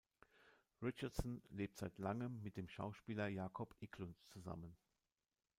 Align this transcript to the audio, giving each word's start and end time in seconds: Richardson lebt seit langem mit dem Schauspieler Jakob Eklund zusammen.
Richardson 0.81 1.43
lebt 1.51 1.77
seit 1.77 1.99
langem 1.99 2.41
mit 2.41 2.57
dem 2.57 2.67
Schauspieler 2.67 3.27
Jakob 3.27 3.75
Eklund 3.81 4.17
zusammen. 4.29 4.75